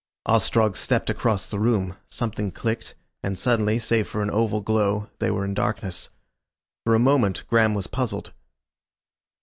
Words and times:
Ostrog 0.25 0.75
stepped 0.75 1.11
across 1.11 1.47
the 1.47 1.59
room, 1.59 1.95
something 2.07 2.51
clicked, 2.51 2.95
and 3.21 3.37
suddenly, 3.37 3.77
save 3.77 4.07
for 4.07 4.23
an 4.23 4.31
oval 4.31 4.59
glow, 4.59 5.11
they 5.19 5.29
were 5.29 5.45
in 5.45 5.53
darkness. 5.53 6.09
For 6.85 6.95
a 6.95 6.99
moment 6.99 7.43
Graham 7.47 7.75
was 7.75 7.85
puzzled. 7.85 8.33